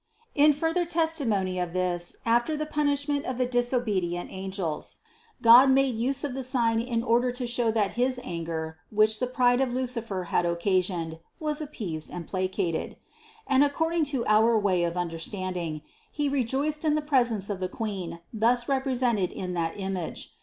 [0.35, 0.55] 96.
[0.57, 4.97] In further testimony of this, after the punishment of the disobedient angels,
[5.43, 9.27] God made use of the sign in order to show that his anger, which the
[9.27, 12.97] pride of Lucifer had occasioned, was appeased and placated.
[13.45, 17.69] And ac cording to our way of understanding, He rejoiced in the presence of the
[17.69, 20.33] Queen thus represented in that image.